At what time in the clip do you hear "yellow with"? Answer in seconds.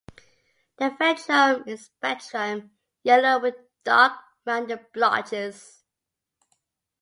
3.03-3.53